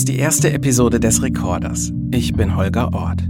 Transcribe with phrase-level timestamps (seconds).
[0.00, 1.92] hörst die erste Episode des Recorders.
[2.10, 3.22] Ich bin Holger Ort.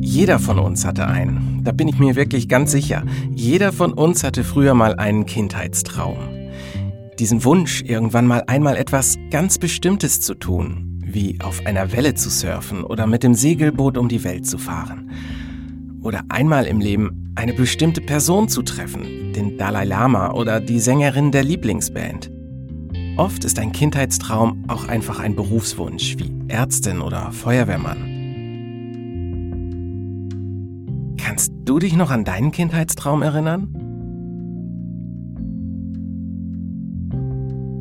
[0.00, 1.60] Jeder von uns hatte einen.
[1.62, 3.04] Da bin ich mir wirklich ganz sicher.
[3.32, 6.18] Jeder von uns hatte früher mal einen Kindheitstraum.
[7.20, 12.28] Diesen Wunsch, irgendwann mal einmal etwas ganz Bestimmtes zu tun, wie auf einer Welle zu
[12.28, 15.12] surfen oder mit dem Segelboot um die Welt zu fahren.
[16.02, 21.30] Oder einmal im Leben eine bestimmte Person zu treffen, den Dalai Lama oder die Sängerin
[21.30, 22.31] der Lieblingsband.
[23.18, 28.08] Oft ist ein Kindheitstraum auch einfach ein Berufswunsch, wie Ärztin oder Feuerwehrmann.
[31.18, 33.68] Kannst du dich noch an deinen Kindheitstraum erinnern?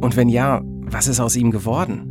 [0.02, 2.11] Und wenn ja, was ist aus ihm geworden?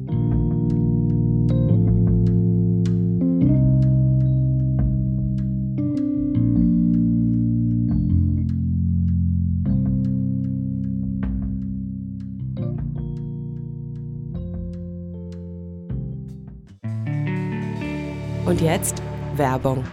[18.50, 19.00] Und jetzt
[19.36, 19.84] Werbung.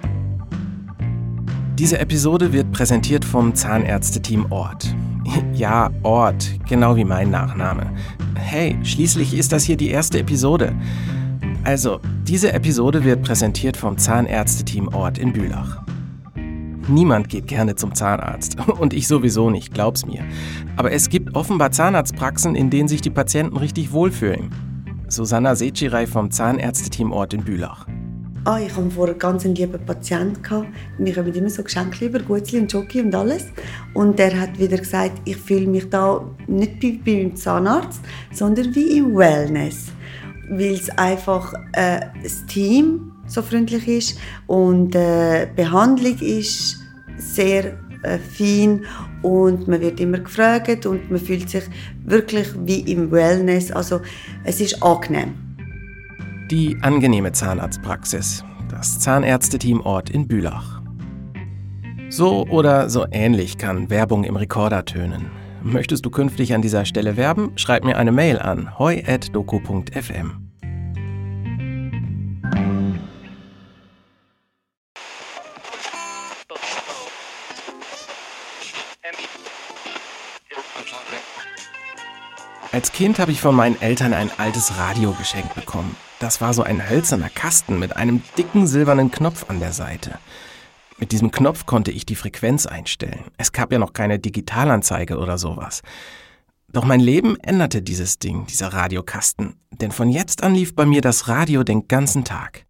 [1.76, 4.96] Diese Episode wird präsentiert vom Zahnärzteteam Ort.
[5.54, 7.94] Ja, Ort, genau wie mein Nachname.
[8.34, 10.74] Hey, schließlich ist das hier die erste Episode.
[11.64, 15.84] Also, diese Episode wird präsentiert vom Zahnärzteteam Ort in Bülach.
[16.88, 18.58] Niemand geht gerne zum Zahnarzt.
[18.80, 20.24] Und ich sowieso nicht, glaub's mir.
[20.78, 24.50] Aber es gibt offenbar Zahnarztpraxen, in denen sich die Patienten richtig wohlfühlen.
[25.10, 27.86] Susanna Sechirai vom Zahnärzteteam Ort in Bülach.
[28.48, 30.42] Ah, ich hatte vorher ganz einen lieben Patienten.
[30.42, 30.70] Gehabt.
[30.98, 33.48] Wir haben immer so Geschenke über, Gutzli und Jockey und alles.
[33.94, 38.00] Und der hat wieder gesagt, ich fühle mich da nicht wie beim Zahnarzt,
[38.32, 39.88] sondern wie im Wellness.
[40.50, 46.78] Weil es einfach äh, das Team so freundlich ist und äh, Behandlung ist
[47.18, 48.86] sehr äh, fein
[49.24, 51.66] und man wird immer gefragt und man fühlt sich
[52.06, 53.74] wirklich wie im Wellness.
[53.74, 54.00] Also
[54.46, 55.47] es ist angenehm.
[56.50, 58.46] Die angenehme Zahnarztpraxis.
[58.70, 60.82] Das Zahnärzteteam Ort in Bülach.
[62.10, 65.30] So oder so ähnlich kann Werbung im Rekorder tönen.
[65.62, 67.52] Möchtest du künftig an dieser Stelle werben?
[67.58, 70.48] Schreib mir eine Mail an hoi.doku.fm.
[82.72, 85.96] Als Kind habe ich von meinen Eltern ein altes Radio geschenkt bekommen.
[86.20, 90.18] Das war so ein hölzerner Kasten mit einem dicken silbernen Knopf an der Seite.
[90.98, 93.26] Mit diesem Knopf konnte ich die Frequenz einstellen.
[93.38, 95.84] Es gab ja noch keine Digitalanzeige oder sowas.
[96.74, 101.02] Doch mein Leben änderte dieses Ding, dieser Radiokasten, denn von jetzt an lief bei mir
[101.02, 102.66] das Radio den ganzen Tag.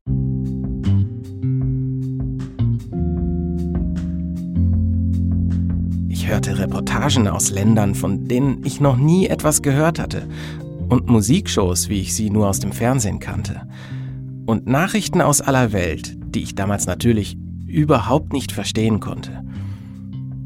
[6.09, 10.27] Ich hörte Reportagen aus Ländern, von denen ich noch nie etwas gehört hatte,
[10.89, 13.67] und Musikshows, wie ich sie nur aus dem Fernsehen kannte.
[14.45, 17.37] Und Nachrichten aus aller Welt, die ich damals natürlich
[17.67, 19.43] überhaupt nicht verstehen konnte.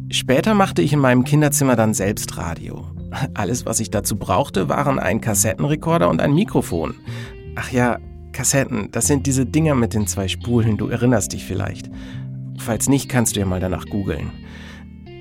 [0.10, 2.86] Später machte ich in meinem Kinderzimmer dann selbst Radio.
[3.34, 6.96] Alles, was ich dazu brauchte, waren ein Kassettenrekorder und ein Mikrofon.
[7.56, 8.00] Ach ja,
[8.32, 11.90] Kassetten, das sind diese Dinger mit den zwei Spulen, du erinnerst dich vielleicht.
[12.58, 14.32] Falls nicht, kannst du ja mal danach googeln.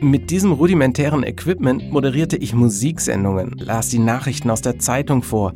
[0.02, 5.52] Mit diesem rudimentären Equipment moderierte ich Musiksendungen, las die Nachrichten aus der Zeitung vor,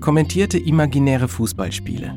[0.00, 2.14] kommentierte imaginäre Fußballspiele.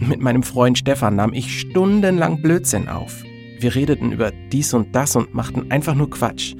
[0.00, 3.22] Mit meinem Freund Stefan nahm ich stundenlang Blödsinn auf.
[3.60, 6.56] Wir redeten über dies und das und machten einfach nur Quatsch.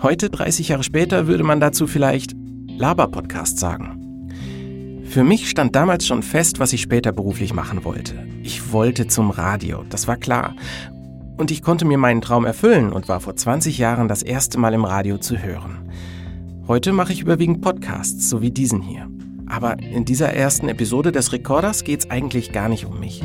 [0.00, 2.36] Heute, 30 Jahre später, würde man dazu vielleicht
[2.68, 4.28] Laber-Podcast sagen.
[5.02, 8.24] Für mich stand damals schon fest, was ich später beruflich machen wollte.
[8.44, 10.54] Ich wollte zum Radio, das war klar.
[11.40, 14.74] Und ich konnte mir meinen Traum erfüllen und war vor 20 Jahren das erste Mal
[14.74, 15.90] im Radio zu hören.
[16.68, 19.08] Heute mache ich überwiegend Podcasts, so wie diesen hier.
[19.46, 23.22] Aber in dieser ersten Episode des Recorders geht es eigentlich gar nicht um mich.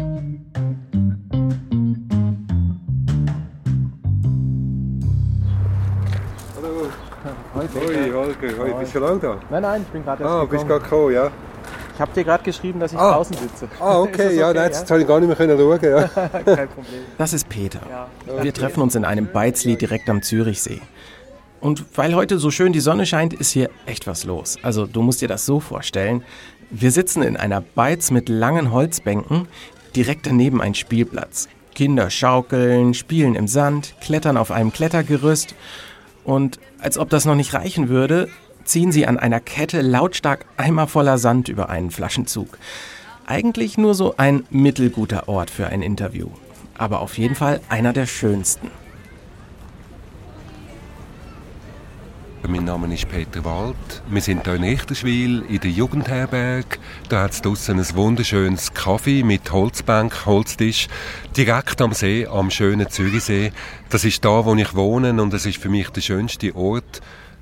[6.55, 6.87] Hallo.
[7.53, 8.57] Hoi, Holger.
[8.59, 9.39] Hoi, bist du lange da?
[9.49, 10.51] Nein, nein, ich bin gerade erst Ah, gekommen.
[10.51, 11.31] bist gerade gekommen, ja.
[11.95, 13.13] Ich habe dir gerade geschrieben, dass ich Ah.
[13.13, 13.67] draußen sitze.
[13.79, 15.79] Ah, okay, das ja, okay, nein, jetzt habe ich gar nicht mehr können schauen.
[15.81, 16.07] Ja.
[16.29, 17.01] Kein Problem.
[17.17, 17.79] Das ist Peter.
[17.89, 18.43] Ja.
[18.43, 20.81] Wir treffen uns in einem Beizli direkt am Zürichsee.
[21.61, 24.57] Und weil heute so schön die Sonne scheint, ist hier echt was los.
[24.61, 26.23] Also du musst dir das so vorstellen.
[26.69, 29.47] Wir sitzen in einer Beiz mit langen Holzbänken,
[29.95, 31.47] direkt daneben ein Spielplatz.
[31.73, 35.55] Kinder schaukeln, spielen im Sand, klettern auf einem Klettergerüst.
[36.23, 38.29] Und als ob das noch nicht reichen würde,
[38.65, 42.57] ziehen sie an einer Kette lautstark Eimer voller Sand über einen Flaschenzug.
[43.25, 46.27] Eigentlich nur so ein mittelguter Ort für ein Interview.
[46.77, 48.69] Aber auf jeden Fall einer der schönsten.
[52.47, 53.75] mein Name ist Peter Wald.
[54.07, 56.79] Wir sind hier in Richterswil in der Jugendherberg.
[57.09, 60.87] Da hat es draussen ein wunderschönes Kaffee mit Holzbank, Holztisch,
[61.35, 63.51] direkt am See, am schönen Zürichsee.
[63.89, 67.01] Das ist da, wo ich wohne und es ist für mich der schönste Ort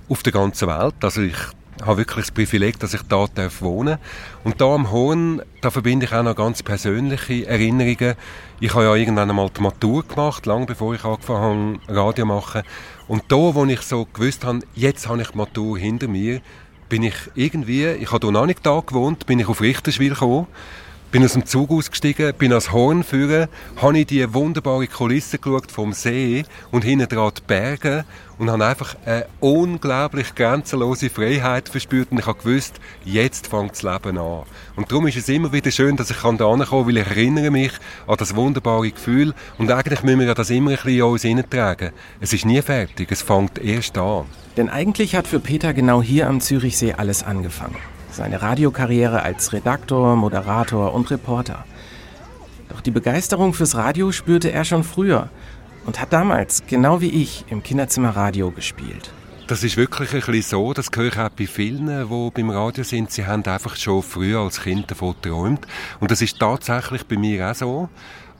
[0.09, 0.95] auf der ganzen Welt.
[1.01, 1.37] Also ich
[1.81, 3.97] habe wirklich das Privileg, dass ich da darf wohnen
[4.43, 8.15] Und da am Horn, da verbinde ich auch noch ganz persönliche Erinnerungen.
[8.59, 12.63] Ich habe ja irgendwann einmal die Matur gemacht, lange bevor ich angefangen habe, Radio machen.
[13.07, 16.41] Und da, wo ich so gewusst habe, jetzt habe ich die Matur hinter mir,
[16.89, 20.47] bin ich irgendwie, ich habe hier noch nicht da gewohnt, bin ich auf Richterswil gekommen
[21.13, 23.47] bin aus dem Zug ausgestiegen, bin ans Horn führen,
[23.79, 28.03] habe in die wunderbare Kulisse geschaut vom See und hinten dran die Berge
[28.39, 33.83] und habe einfach eine unglaublich grenzenlose Freiheit verspürt und ich habe gewusst, jetzt fängt das
[33.83, 34.41] Leben an.
[34.75, 37.51] Und darum ist es immer wieder schön, dass ich da hinkommen kann, weil ich erinnere
[37.51, 37.73] mich
[38.07, 41.91] an das wunderbare Gefühl und eigentlich müssen wir das immer ein bisschen in uns hineintragen.
[42.21, 44.25] Es ist nie fertig, es fängt erst an.
[44.57, 50.15] Denn eigentlich hat für Peter genau hier am Zürichsee alles angefangen seine Radiokarriere als Redaktor,
[50.15, 51.65] Moderator und Reporter.
[52.69, 55.29] Doch die Begeisterung fürs Radio spürte er schon früher
[55.85, 59.11] und hat damals, genau wie ich, im Kinderzimmer Radio gespielt.
[59.47, 62.83] Das ist wirklich ein bisschen so, das höre ich auch bei vielen, die beim Radio
[62.83, 63.11] sind.
[63.11, 65.67] Sie haben einfach schon früher als Kind davon geträumt.
[65.99, 67.89] Und das ist tatsächlich bei mir auch so.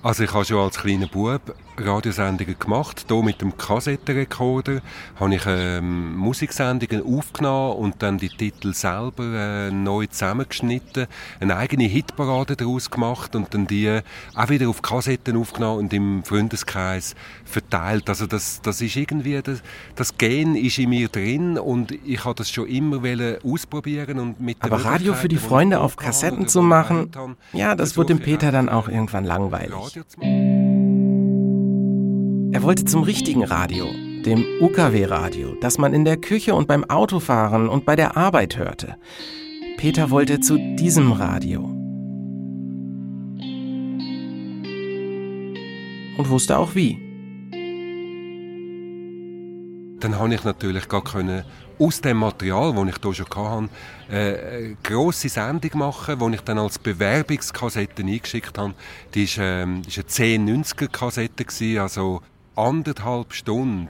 [0.02, 3.06] Also ich habe schon als kleiner Bub Radiosendungen gemacht.
[3.08, 4.82] Hier mit dem Kassettenrekorder
[5.20, 11.08] habe ich ähm, Musiksendungen aufgenommen und dann die Titel selber äh, neu zusammengeschnitten,
[11.40, 14.00] eine eigene Hitparade daraus gemacht und dann die
[14.36, 17.16] auch wieder auf Kassetten aufgenommen und im Freundeskreis
[17.46, 18.10] verteilt.
[18.10, 19.62] Also das, das ist irgendwie, das,
[19.96, 23.02] das Gen ist in mir drin und ich habe das schon immer
[23.44, 27.12] ausprobieren und mit Aber Radio für die Freunde auf Kassetten zu machen,
[27.54, 30.00] ja, das wurde dem Peter dann auch irgendwann langweilig.
[32.64, 33.92] Er wollte zum richtigen Radio,
[34.26, 38.96] dem UKW-Radio, das man in der Küche und beim Autofahren und bei der Arbeit hörte.
[39.76, 41.66] Peter wollte zu diesem Radio.
[46.18, 46.98] Und wusste auch wie.
[50.00, 51.44] Dann habe ich natürlich gar können
[51.80, 53.70] aus dem Material, das ich hier schon hatte,
[54.10, 58.74] äh, eine grosse Sendung machen, die ich dann als Bewerbungskassette eingeschickt habe.
[59.14, 62.22] Die war, ähm, eine 1090er-Kassette, also
[62.56, 63.90] anderthalb Stunden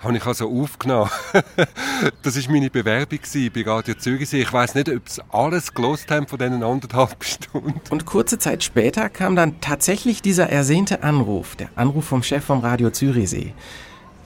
[0.00, 1.10] habe ich also aufgenommen.
[2.22, 3.18] das war meine Bewerbung
[3.54, 4.42] bei Radio Zürichsee.
[4.42, 7.80] Ich weiß nicht, ob sie alles gelost haben von diesen anderthalb Stunden.
[7.90, 12.60] Und kurze Zeit später kam dann tatsächlich dieser ersehnte Anruf, der Anruf vom Chef vom
[12.60, 13.52] Radio Zürichsee.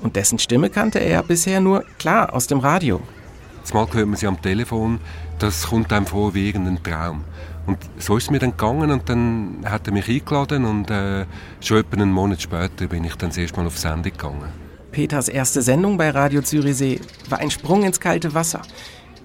[0.02, 3.00] Und dessen Stimme kannte er bisher nur klar aus dem Radio.
[3.64, 4.98] Zumal hört man sie am Telefon,
[5.42, 7.24] das kommt einem vor wie irgendein Traum.
[7.66, 11.24] Und so ist es mir dann gegangen und dann hat er mich eingeladen und äh,
[11.60, 14.52] schon etwa einen Monat später bin ich dann das auf Sendung gegangen.
[14.92, 18.62] Peters erste Sendung bei Radio Zürichsee war ein Sprung ins kalte Wasser.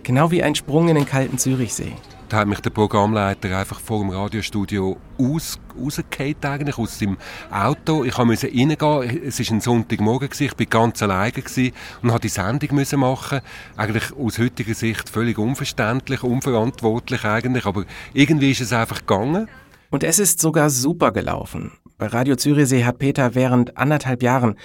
[0.04, 1.94] Genau wie ein Sprung in den kalten Zürichsee.
[2.28, 7.18] Da hat mich der Programmleiter einfach vor dem Radiostudio aus, rausgefallen, eigentlich aus dem
[7.52, 8.04] Auto.
[8.04, 9.24] Ich musste reingehen.
[9.24, 13.42] Es war ein Sonntagmorgen, ich war ganz alleine und musste die Sendung machen.
[13.78, 19.48] Eigentlich aus heutiger Sicht völlig unverständlich, unverantwortlich eigentlich, aber irgendwie ist es einfach gegangen.
[19.92, 21.74] Und es ist sogar super gelaufen.
[22.00, 24.56] Bei Radio Zürichsee hat Peter während anderthalb Jahren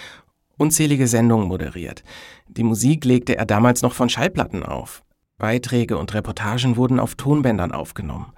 [0.56, 2.04] unzählige Sendungen moderiert.
[2.48, 5.02] Die Musik legte er damals noch von Schallplatten auf.
[5.40, 8.32] Beiträge und Reportagen wurden auf Tonbändern aufgenommen.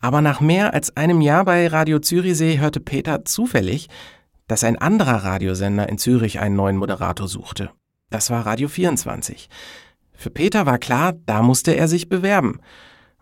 [0.00, 3.88] Aber nach mehr als einem Jahr bei Radio Zürichsee hörte Peter zufällig,
[4.48, 7.70] dass ein anderer Radiosender in Zürich einen neuen Moderator suchte.
[8.10, 9.48] Das war Radio 24.
[10.12, 12.60] Für Peter war klar, da musste er sich bewerben.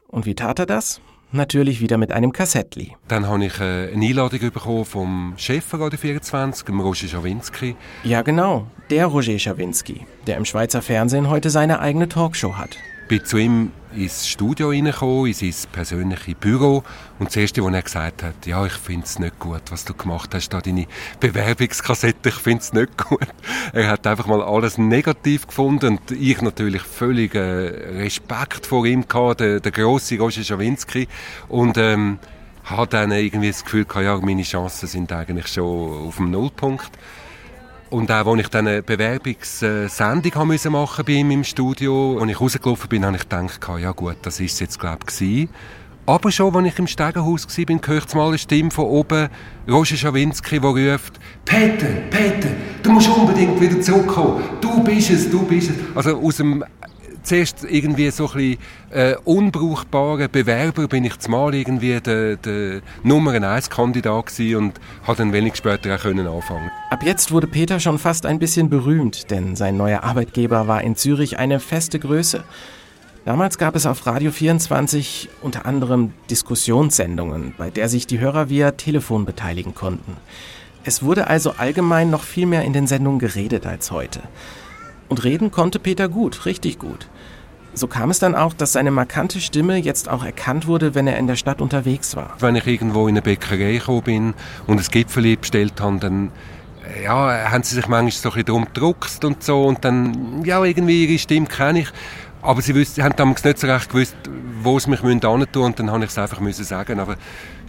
[0.08, 1.00] Und wie tat er das?
[1.30, 2.96] Natürlich wieder mit einem Kassettli.
[3.08, 7.76] Dann habe ich äh, eine Einladung bekommen vom Chef von Radio 24, dem Roger Schawinski.
[8.02, 12.76] Ja, genau, der Roger Schawinski, der im Schweizer Fernsehen heute seine eigene Talkshow hat
[13.12, 16.82] bin zu ihm ins Studio reingekommen, in sein persönliches Büro.
[17.18, 19.92] Und das Erste, was er gesagt hat, ja, ich finde es nicht gut, was du
[19.92, 20.86] gemacht hast, da deine
[21.20, 23.28] Bewerbungskassette, ich finde es nicht gut.
[23.74, 27.38] Er hat einfach mal alles negativ gefunden und ich natürlich völlig äh,
[27.98, 31.06] Respekt vor ihm gehabt, der, der grosse Roger Schawinski.
[31.48, 32.18] Und, ähm,
[32.64, 36.92] hat dann irgendwie das Gefühl gehabt, ja, meine Chancen sind eigentlich schon auf dem Nullpunkt.
[37.92, 42.88] Und auch, als ich dann eine Bewerbungssendung machen bei ihm im Studio, als ich rausgelaufen
[42.88, 45.48] bin, habe ich gedacht, ja gut, das ist jetzt, glaube ich,
[46.06, 49.28] aber schon, als ich im Stegenhaus war, höre ich mal eine Stimme von oben,
[49.68, 52.48] Roger Schawinski, der ruft, Peter, Peter,
[52.82, 54.42] du musst unbedingt wieder zurückkommen.
[54.62, 55.76] Du bist es, du bist es.
[55.94, 56.64] Also aus dem
[57.22, 58.58] zuerst irgendwie so ein bisschen
[58.90, 65.18] äh, unbrauchbarer Bewerber bin ich zumal irgendwie der, der Nummer 1 Kandidat gewesen und habe
[65.18, 66.70] dann wenig später auch können anfangen.
[66.90, 70.96] Ab jetzt wurde Peter schon fast ein bisschen berühmt, denn sein neuer Arbeitgeber war in
[70.96, 72.44] Zürich eine feste Größe.
[73.24, 78.72] Damals gab es auf Radio 24 unter anderem Diskussionssendungen, bei der sich die Hörer via
[78.72, 80.16] Telefon beteiligen konnten.
[80.84, 84.20] Es wurde also allgemein noch viel mehr in den Sendungen geredet als heute.
[85.08, 87.06] Und reden konnte Peter gut, richtig gut.
[87.74, 91.16] So kam es dann auch, dass seine markante Stimme jetzt auch erkannt wurde, wenn er
[91.16, 92.36] in der Stadt unterwegs war.
[92.38, 94.34] Wenn ich irgendwo in eine Bäckerei gekommen bin
[94.66, 96.30] und ein Gipfel bestellt habe, dann
[97.02, 101.06] ja, haben sie sich manchmal so ein drum gedruckt und so und dann, ja, irgendwie
[101.06, 101.88] ihre Stimme kenne ich.
[102.42, 104.16] Aber sie, wussten, haben damals nicht so recht gewusst,
[104.62, 106.98] wo sie mich hin tun und dann habe ich es einfach müssen sagen.
[106.98, 107.16] Aber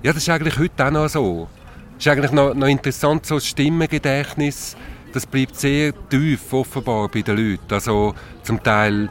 [0.01, 1.47] ja, das ist eigentlich heute auch noch so.
[1.95, 4.75] Das ist eigentlich noch, noch interessant, so das Stimmengedächtnis,
[5.13, 7.73] das bleibt sehr tief offenbar bei den Leuten.
[7.73, 9.09] Also zum Teil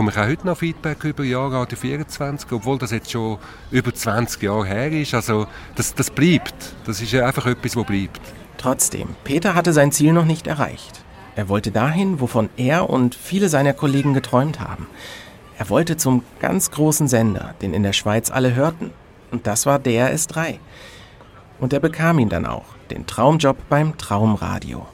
[0.00, 3.36] komme ich auch heute noch Feedback über Jahre Radio 24, obwohl das jetzt schon
[3.70, 5.12] über 20 Jahre her ist.
[5.12, 6.54] Also das, das bleibt.
[6.86, 8.18] Das ist einfach etwas, was bleibt.
[8.56, 11.04] Trotzdem, Peter hatte sein Ziel noch nicht erreicht.
[11.36, 14.86] Er wollte dahin, wovon er und viele seiner Kollegen geträumt haben.
[15.58, 18.92] Er wollte zum ganz großen Sender, den in der Schweiz alle hörten.
[19.30, 20.60] Und das war DRS3.
[21.58, 24.86] Und er bekam ihn dann auch, den Traumjob beim Traumradio.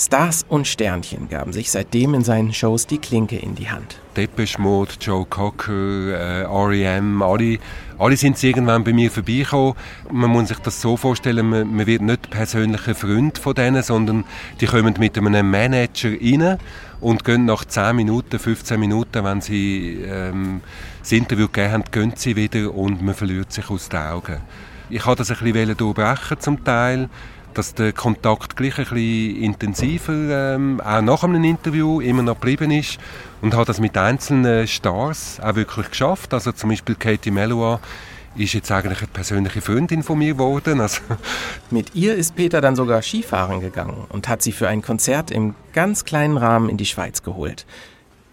[0.00, 4.00] Stars und Sternchen gaben sich seitdem in seinen Shows die Klinke in die Hand.
[4.16, 7.58] Depeche Mode, Joe Cocker, äh, R.E.M., alle,
[7.98, 9.74] alle sind irgendwann bei mir vorbeigekommen.
[10.10, 14.24] Man muss sich das so vorstellen, man, man wird nicht persönlicher Freund von denen, sondern
[14.58, 16.58] die kommen mit einem Manager rein
[17.02, 20.62] und gehen nach 10 Minuten, 15 Minuten, wenn sie ähm,
[21.00, 24.40] das Interview gegeben haben, gehen sie wieder und man verliert sich aus den Augen.
[24.88, 27.10] Ich habe das ein bisschen durchbrechen zum Teil
[27.54, 32.70] dass der Kontakt gleich ein bisschen intensiver, ähm, auch nach einem Interview, immer noch geblieben
[32.70, 32.98] ist
[33.42, 36.32] und hat das mit einzelnen Stars auch wirklich geschafft.
[36.34, 37.80] Also zum Beispiel Katie Melua
[38.36, 40.80] ist jetzt eigentlich eine persönliche Freundin von mir geworden.
[40.80, 41.00] Also
[41.70, 45.54] mit ihr ist Peter dann sogar Skifahren gegangen und hat sie für ein Konzert im
[45.72, 47.66] ganz kleinen Rahmen in die Schweiz geholt.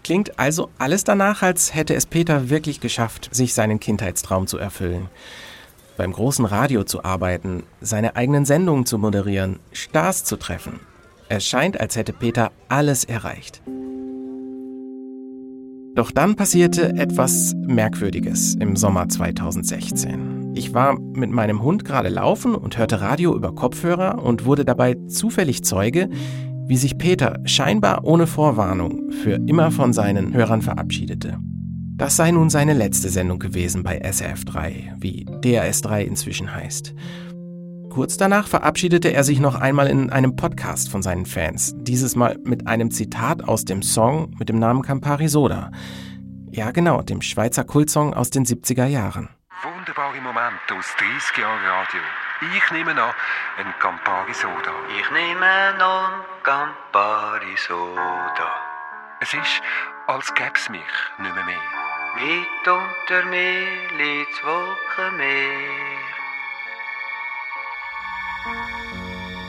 [0.04, 5.08] Klingt also alles danach, als hätte es Peter wirklich geschafft, sich seinen Kindheitstraum zu erfüllen
[5.98, 10.80] beim großen Radio zu arbeiten, seine eigenen Sendungen zu moderieren, Stars zu treffen.
[11.28, 13.60] Es scheint, als hätte Peter alles erreicht.
[15.94, 20.52] Doch dann passierte etwas Merkwürdiges im Sommer 2016.
[20.54, 24.96] Ich war mit meinem Hund gerade laufen und hörte Radio über Kopfhörer und wurde dabei
[25.08, 26.08] zufällig Zeuge,
[26.66, 31.38] wie sich Peter scheinbar ohne Vorwarnung für immer von seinen Hörern verabschiedete.
[31.98, 36.94] Das sei nun seine letzte Sendung gewesen bei SRF3, wie DRS3 inzwischen heißt.
[37.90, 42.38] Kurz danach verabschiedete er sich noch einmal in einem Podcast von seinen Fans, dieses Mal
[42.44, 45.72] mit einem Zitat aus dem Song mit dem Namen Campari Soda.
[46.52, 49.28] Ja genau, dem Schweizer Kultsong aus den 70er Jahren.
[49.64, 52.00] Wunderbare Momente aus 30 Jahren Radio.
[52.54, 53.12] Ich nehme an,
[53.58, 54.72] ein Campari Soda.
[55.00, 56.12] Ich nehme an,
[56.44, 58.54] Campari Soda.
[59.20, 59.62] Es ist,
[60.06, 60.80] als gäbe es mich
[61.18, 61.44] nicht mehr.
[61.44, 61.77] mehr.
[62.18, 65.98] Weit unter mir liegt Wolkenmeer.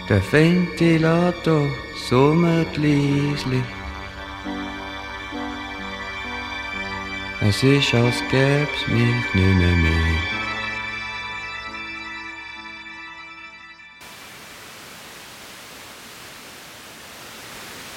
[0.07, 3.63] Der Ventilator summt leislich.
[7.41, 9.75] Es ist, als gäb's mich nicht mehr.
[9.75, 10.21] mehr.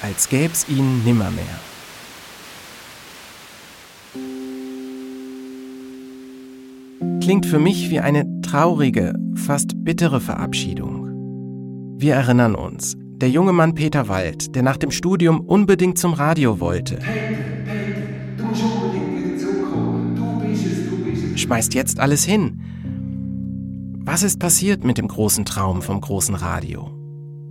[0.01, 1.72] Als gäb's ihn nimmermehr.
[7.33, 11.09] Klingt für mich wie eine traurige, fast bittere Verabschiedung.
[11.97, 16.59] Wir erinnern uns, der junge Mann Peter Wald, der nach dem Studium unbedingt zum Radio
[16.59, 16.99] wollte,
[21.35, 22.61] schmeißt jetzt alles hin.
[24.05, 26.91] Was ist passiert mit dem großen Traum vom großen Radio?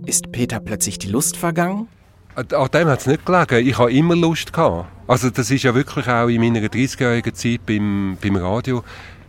[0.05, 1.89] Ist Peter plötzlich die Lust vergangen?
[2.35, 3.67] An dem hat es nicht gelegen.
[3.67, 4.87] Ich habe immer Lust gehabt.
[5.07, 8.83] Also das ist ja wirklich auch in meiner 30-jährigen Zeit beim, beim Radio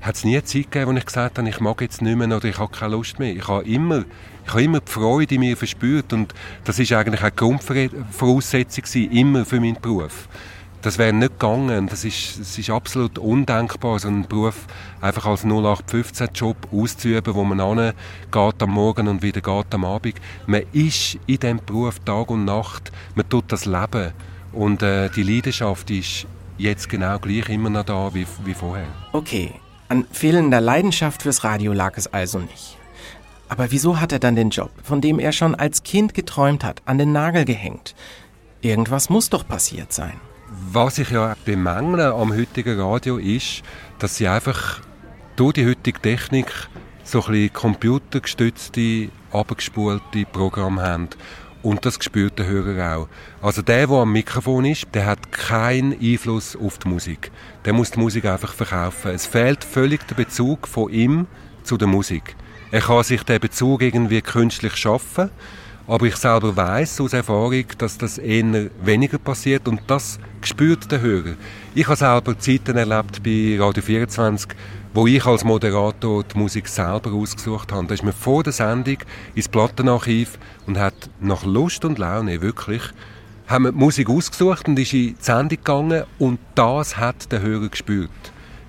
[0.04, 2.37] hat es nie eine Zeit gegeben, wo ich gesagt habe, ich mag jetzt nicht mehr
[2.37, 3.34] oder ich habe keine Lust mehr.
[3.34, 4.04] Ich habe immer,
[4.44, 6.34] ich habe immer die Freude in mir verspürt und
[6.64, 10.28] das ist eigentlich die Grundvoraussetzung immer für meinen Beruf.
[10.82, 11.87] Das wäre nicht gegangen.
[11.87, 14.66] Das ist, das ist absolut undenkbar, so einen Beruf
[15.00, 17.94] einfach als 0815-Job auszuüben, wo man
[18.30, 20.16] geht am Morgen und wieder geht am Abend.
[20.46, 22.92] Man ist in diesem Beruf Tag und Nacht.
[23.14, 24.12] Man tut das Leben.
[24.52, 26.26] Und äh, die Leidenschaft ist
[26.58, 28.87] jetzt genau gleich immer noch da wie, wie vorher.
[29.12, 29.54] Okay,
[29.88, 32.79] an fehlender Leidenschaft fürs Radio lag es also nicht.
[33.49, 36.83] Aber wieso hat er dann den Job, von dem er schon als Kind geträumt hat,
[36.87, 37.95] an den Nagel gehängt?
[38.62, 40.14] Irgendwas muss doch passiert sein.
[40.73, 43.62] Was ich ja bemängle am heutigen Radio ist,
[43.99, 44.81] dass sie einfach
[45.37, 46.50] durch die heutige Technik
[47.03, 51.09] so ein bisschen computergestützte, abgespulte Programme haben.
[51.64, 53.09] Und das spürt der Hörer auch.
[53.40, 57.33] Also der, der am Mikrofon ist, der hat keinen Einfluss auf die Musik.
[57.64, 59.12] Der muss die Musik einfach verkaufen.
[59.12, 61.26] Es fehlt völlig der Bezug von ihm
[61.62, 62.37] zu der Musik.
[62.71, 65.30] Er kann sich den Bezug irgendwie künstlich schaffen,
[65.87, 71.00] aber ich selber weiß aus Erfahrung, dass das eher weniger passiert und das spürt der
[71.00, 71.35] Hörer.
[71.75, 74.50] Ich habe selber Zeiten erlebt bei Radio 24,
[74.94, 77.88] wo ich als Moderator die Musik selber ausgesucht habe.
[77.88, 78.98] Da ist mir vor der Sendung
[79.34, 82.82] ins Plattenarchiv und hat nach Lust und Laune wirklich
[83.48, 87.42] haben wir die Musik ausgesucht und ist in die Sendung gegangen und das hat der
[87.42, 88.10] Hörer gespürt.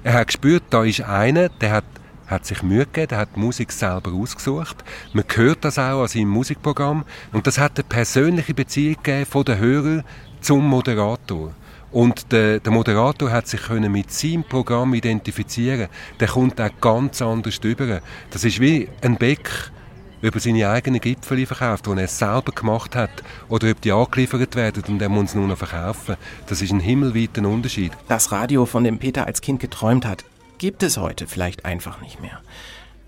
[0.03, 1.85] Er hat gespürt, da ist einer, der hat,
[2.25, 4.83] hat sich Mühe gegeben, der hat die Musik selber ausgesucht.
[5.13, 9.45] Man hört das auch an seinem Musikprogramm und das hat eine persönliche Beziehung gegeben von
[9.45, 10.03] der Hörer
[10.41, 11.53] zum Moderator.
[11.95, 15.87] Und der, der, Moderator hat sich können mit seinem Programm identifizieren.
[16.19, 18.01] Der kommt auch ganz anders drüber.
[18.31, 19.71] Das ist wie ein Beck
[20.21, 24.83] über seine eigenen Gipfel verkauft, die er selber gemacht hat, oder ob die angeliefert werden
[24.89, 26.17] und er muss nur noch verkaufen.
[26.47, 27.93] Das ist ein himmelweiter Unterschied.
[28.09, 30.25] Das Radio, von dem Peter als Kind geträumt hat,
[30.57, 32.41] gibt es heute vielleicht einfach nicht mehr.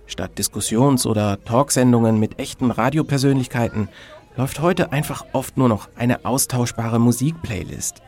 [0.06, 3.90] Statt Diskussions- oder Talksendungen mit echten Radiopersönlichkeiten
[4.38, 8.02] läuft heute einfach oft nur noch eine austauschbare Musikplaylist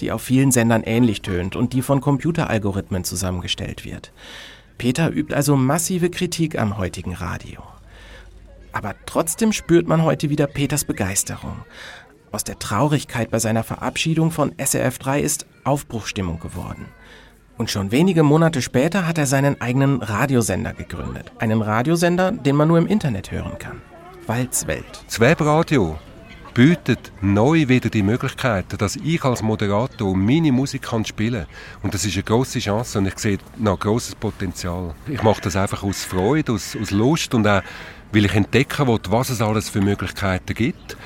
[0.00, 4.12] die auf vielen Sendern ähnlich tönt und die von Computeralgorithmen zusammengestellt wird.
[4.78, 7.62] Peter übt also massive Kritik am heutigen Radio.
[8.72, 11.56] Aber trotzdem spürt man heute wieder Peters Begeisterung.
[12.30, 16.86] Aus der Traurigkeit bei seiner Verabschiedung von SRF 3 ist Aufbruchstimmung geworden.
[17.58, 21.30] Und schon wenige Monate später hat er seinen eigenen Radiosender gegründet.
[21.38, 23.82] Einen Radiosender, den man nur im Internet hören kann.
[24.26, 25.04] Walzwelt.
[25.18, 25.98] Webradio
[26.54, 31.82] bietet neu wieder die Möglichkeit, dass ich als Moderator meine Musik kann spielen kann.
[31.82, 34.94] Und das ist eine große Chance und ich sehe noch großes Potenzial.
[35.08, 37.62] Ich mache das einfach aus Freude, aus, aus Lust und auch,
[38.12, 40.96] weil ich entdecken will, was es alles für Möglichkeiten gibt,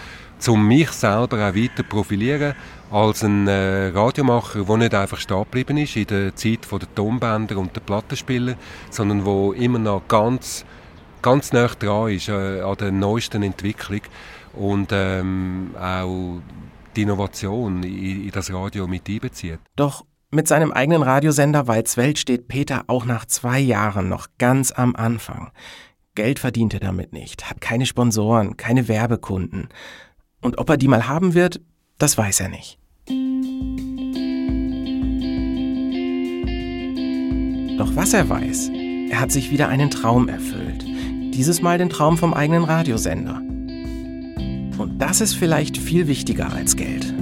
[0.49, 2.55] um mich selber auch weiter profilieren
[2.91, 7.75] als ein äh, Radiomacher, der nicht einfach stehen ist in der Zeit der Tonbänder und
[7.75, 8.55] der Plattenspieler,
[8.91, 10.65] sondern wo immer noch ganz,
[11.23, 14.03] ganz nah dran ist äh, an der neuesten Entwicklung
[14.57, 16.41] und ähm, auch
[16.97, 19.61] die Innovation in, in das Radio mit einbezieht.
[19.77, 24.97] Doch mit seinem eigenen Radiosender Walzwelt steht Peter auch nach zwei Jahren noch ganz am
[24.97, 25.53] Anfang.
[26.15, 29.69] Geld verdient er damit nicht, hat keine Sponsoren, keine Werbekunden.
[30.41, 31.61] Und ob er die mal haben wird,
[31.99, 32.79] das weiß er nicht.
[37.79, 38.71] Doch was er weiß,
[39.11, 40.83] er hat sich wieder einen Traum erfüllt.
[41.35, 43.43] Dieses Mal den Traum vom eigenen Radiosender.
[44.99, 47.13] Das ist vielleicht viel wichtiger als Geld.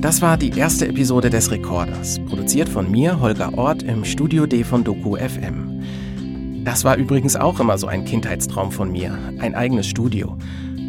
[0.00, 4.64] Das war die erste Episode des Rekorders, produziert von mir, Holger Ort, im Studio D
[4.64, 5.82] von Doku FM.
[6.64, 10.36] Das war übrigens auch immer so ein Kindheitstraum von mir, ein eigenes Studio.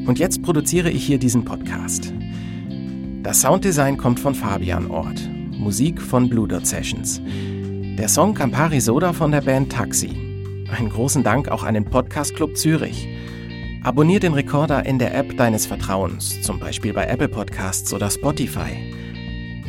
[0.07, 2.11] Und jetzt produziere ich hier diesen Podcast.
[3.21, 5.30] Das Sounddesign kommt von Fabian Ort.
[5.61, 7.21] Musik von Blue Dot Sessions.
[7.23, 10.09] Der Song Campari Soda von der Band Taxi.
[10.75, 13.07] Einen großen Dank auch an den Podcast Club Zürich.
[13.83, 18.71] Abonnier den Rekorder in der App deines Vertrauens, zum Beispiel bei Apple Podcasts oder Spotify.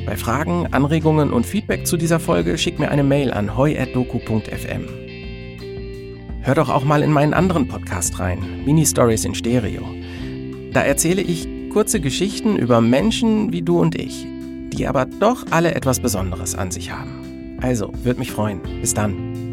[0.07, 4.89] Bei Fragen, Anregungen und Feedback zu dieser Folge schick mir eine Mail an hoi.doku.fm.
[6.41, 9.87] Hör doch auch mal in meinen anderen Podcast rein, Mini Stories in Stereo.
[10.73, 14.27] Da erzähle ich kurze Geschichten über Menschen wie du und ich,
[14.73, 17.59] die aber doch alle etwas Besonderes an sich haben.
[17.61, 18.61] Also, würde mich freuen.
[18.81, 19.52] Bis dann.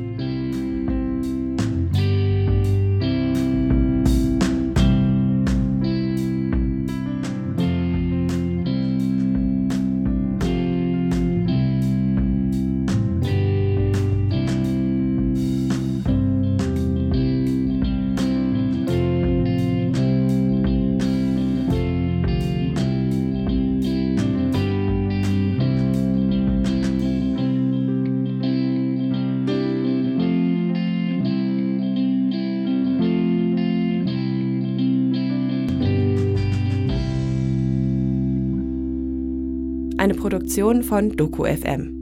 [40.40, 41.99] Produktion von Doku FM.